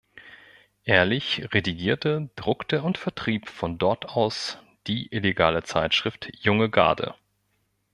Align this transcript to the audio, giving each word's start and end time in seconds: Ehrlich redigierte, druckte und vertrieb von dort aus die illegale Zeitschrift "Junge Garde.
Ehrlich 0.83 1.47
redigierte, 1.53 2.31
druckte 2.35 2.81
und 2.81 2.97
vertrieb 2.97 3.47
von 3.47 3.77
dort 3.77 4.05
aus 4.07 4.57
die 4.87 5.13
illegale 5.13 5.61
Zeitschrift 5.61 6.31
"Junge 6.39 6.71
Garde. 6.71 7.13